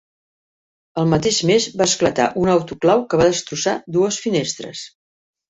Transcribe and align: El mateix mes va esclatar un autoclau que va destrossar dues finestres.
El 1.01 1.11
mateix 1.11 1.37
mes 1.49 1.67
va 1.81 1.87
esclatar 1.89 2.25
un 2.45 2.49
autoclau 2.55 3.05
que 3.13 3.21
va 3.23 3.29
destrossar 3.33 3.77
dues 3.99 4.21
finestres. 4.27 4.85